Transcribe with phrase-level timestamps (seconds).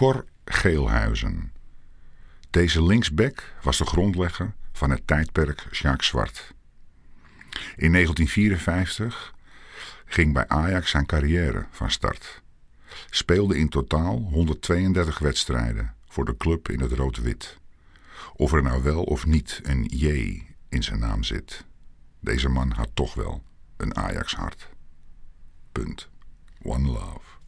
[0.00, 1.52] Cor Geelhuizen.
[2.50, 6.54] Deze linksback was de grondlegger van het tijdperk Jacques Zwart.
[7.76, 9.34] In 1954
[10.04, 12.42] ging bij Ajax zijn carrière van start.
[13.10, 17.58] Speelde in totaal 132 wedstrijden voor de club in het rood-wit.
[18.36, 20.06] Of er nou wel of niet een J
[20.68, 21.64] in zijn naam zit.
[22.20, 23.42] Deze man had toch wel
[23.76, 24.68] een Ajax-hart.
[25.72, 26.08] Punt.
[26.62, 27.39] One love.